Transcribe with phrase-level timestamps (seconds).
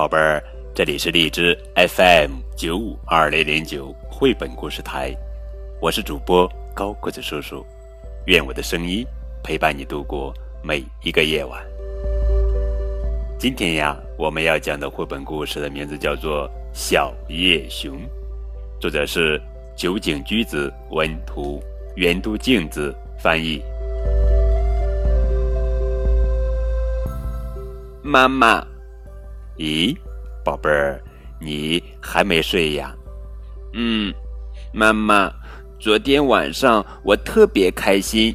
[0.00, 0.42] 宝贝儿，
[0.74, 5.14] 这里是荔枝 FM 九五二零零九绘本故事台，
[5.78, 7.62] 我是主播高个子叔叔，
[8.24, 9.06] 愿我的声音
[9.44, 10.32] 陪伴你度过
[10.64, 11.62] 每一个夜晚。
[13.38, 17.98] 今天呀，我们要讲的绘本故事的名字叫做《小叶熊》，
[18.80, 19.38] 作者是
[19.76, 21.62] 酒井居子文图，
[21.96, 23.62] 原都镜子翻译。
[28.02, 28.66] 妈妈。
[29.60, 29.94] 咦，
[30.42, 30.98] 宝贝儿，
[31.38, 32.94] 你还没睡呀？
[33.74, 34.10] 嗯，
[34.72, 35.30] 妈妈，
[35.78, 38.34] 昨天晚上我特别开心，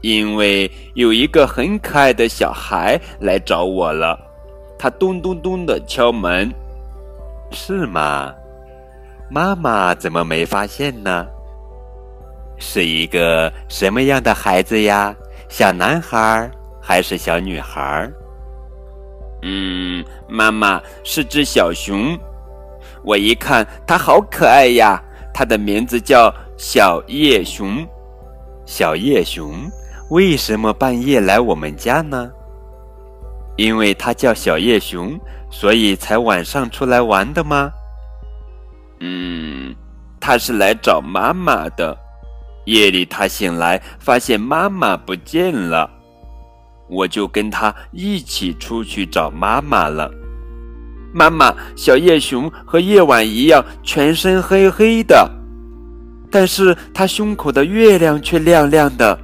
[0.00, 4.18] 因为有一个很可爱的小孩来找我了。
[4.78, 6.50] 他咚咚咚的敲门，
[7.50, 8.32] 是吗？
[9.30, 11.26] 妈妈怎么没发现呢？
[12.56, 15.14] 是一个什么样的孩子呀？
[15.50, 18.10] 小男孩还是小女孩？
[19.42, 22.16] 嗯，妈妈是只小熊，
[23.02, 25.02] 我一看它好可爱呀。
[25.34, 27.86] 它的名字叫小叶熊。
[28.64, 29.68] 小叶熊
[30.10, 32.30] 为什么半夜来我们家呢？
[33.56, 35.18] 因为它叫小叶熊，
[35.50, 37.72] 所以才晚上出来玩的吗？
[39.00, 39.74] 嗯，
[40.20, 41.96] 它是来找妈妈的。
[42.66, 45.90] 夜里它醒来，发现妈妈不见了。
[46.92, 50.10] 我就跟他一起出去找妈妈了。
[51.14, 55.30] 妈妈，小叶熊和夜晚一样，全身黑黑的，
[56.30, 59.18] 但是它胸口的月亮却亮亮的。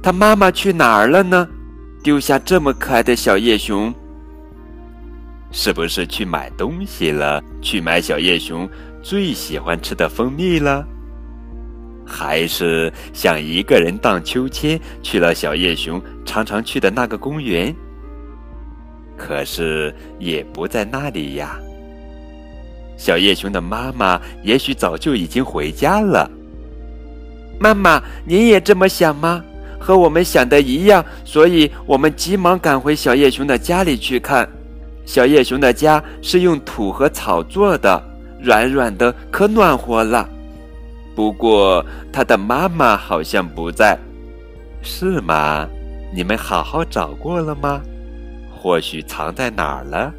[0.00, 1.48] 它妈妈去哪儿了呢？
[2.02, 3.92] 丢下这么可爱的小叶熊，
[5.50, 7.42] 是不是去买东西了？
[7.60, 8.68] 去买小叶熊
[9.02, 10.86] 最喜欢吃的蜂蜜了？
[12.08, 17.74] 还是想一个人荡秋千去了小叶熊常常去的那个公园，
[19.16, 21.58] 可是也不在那里呀。
[22.96, 26.28] 小叶熊的妈妈也许早就已经回家了。
[27.60, 29.44] 妈妈，您也这么想吗？
[29.78, 34.48] 和我们想的一样，所以我们急忙赶回小叶熊的家里去看。
[35.04, 38.02] 小叶熊的家是用土和草做的，
[38.42, 40.28] 软软的，可暖和了。
[41.18, 43.98] 不过，他的妈妈好像不在，
[44.82, 45.68] 是吗？
[46.14, 47.80] 你们好好找过了吗？
[48.54, 50.14] 或许藏在哪儿了，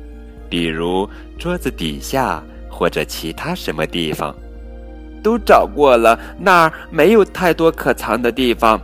[0.49, 4.35] 比如桌子底下或者其他什么地方，
[5.23, 8.77] 都找过了，那儿没有太多可藏的地方，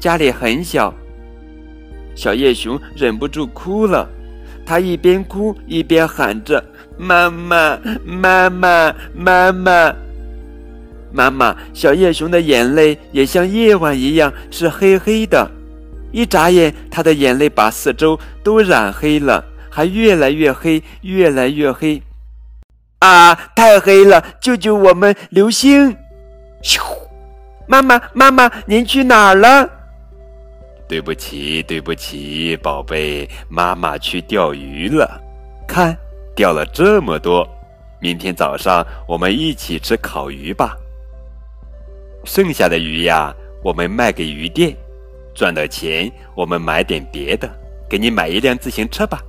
[0.00, 0.90] 家里很小。
[2.14, 4.08] 小叶熊忍不住哭了，
[4.64, 6.64] 他一边哭一边喊着
[6.96, 9.94] ：“妈妈，妈妈，妈妈。”
[11.12, 15.50] 妈妈，小叶熊的眼泪也像夜晚一样是黑黑的，
[16.10, 22.02] 一眨眼，它的眼泪把四周都染黑了，还越来越黑，越来越黑。
[23.00, 24.24] 啊，太黑了！
[24.40, 25.96] 救救我们，流星！
[26.62, 26.80] 咻！
[27.66, 29.68] 妈妈，妈妈，您去哪儿了？
[30.88, 35.20] 对不起，对不起，宝贝，妈妈去钓鱼了。
[35.66, 35.96] 看，
[36.36, 37.48] 钓了这么多，
[38.00, 40.76] 明天早上我们一起吃烤鱼吧。
[42.24, 44.76] 剩下的鱼呀，我们卖给鱼店，
[45.34, 47.50] 赚的钱我们买点别的，
[47.88, 49.20] 给你买一辆自行车吧。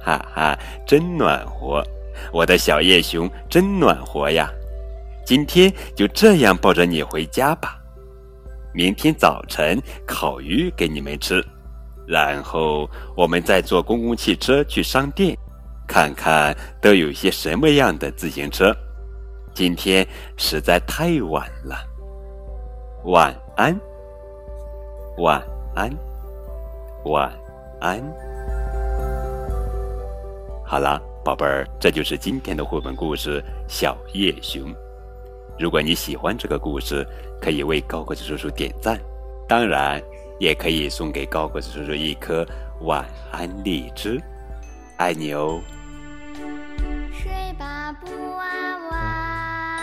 [0.00, 1.82] 哈哈，真暖和，
[2.32, 4.50] 我的小叶熊真暖和呀！
[5.24, 7.78] 今天就这样抱着你回家吧。
[8.74, 11.42] 明天早晨烤鱼给你们吃，
[12.06, 12.86] 然后
[13.16, 15.34] 我们再坐公共汽车去商店，
[15.86, 18.76] 看看都有些什么样的自行车。
[19.54, 21.93] 今天实在太晚了。
[23.04, 23.78] 晚安，
[25.18, 25.42] 晚
[25.74, 25.90] 安，
[27.04, 27.30] 晚
[27.78, 28.02] 安。
[30.64, 34.62] 好了，宝贝儿，这就是今天的绘本故事《小叶熊》。
[35.58, 37.06] 如果你喜欢这个故事，
[37.42, 38.98] 可以为高个子叔叔点赞，
[39.46, 40.02] 当然
[40.40, 42.42] 也可以送给高个子叔叔一颗
[42.80, 44.18] 晚安荔枝。
[44.96, 45.60] 爱你哦。
[47.12, 48.46] 睡吧，布娃
[48.90, 49.78] 娃，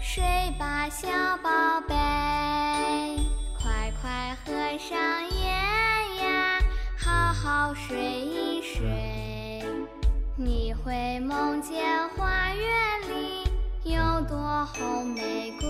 [0.00, 0.24] 睡
[0.58, 1.06] 吧，小
[1.40, 1.48] 宝
[1.88, 1.97] 贝。
[10.88, 11.84] 会梦见
[12.16, 12.64] 花园
[13.10, 13.44] 里
[13.84, 15.67] 有朵红玫瑰。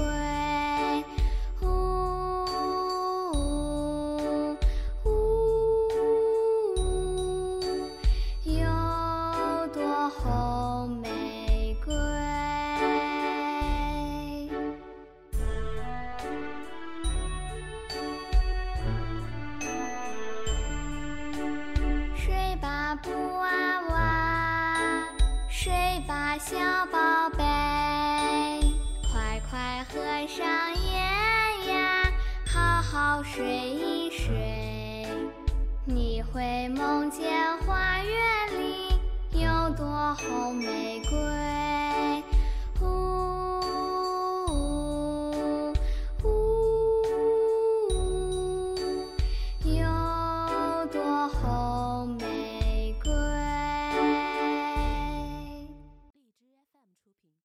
[26.39, 26.57] 小
[26.87, 27.43] 宝贝，
[29.11, 30.47] 快快合上
[30.89, 32.13] 眼呀，
[32.47, 35.05] 好好睡一睡，
[35.85, 37.29] 你会梦见
[37.67, 39.01] 花园里
[39.33, 41.68] 有朵红玫瑰。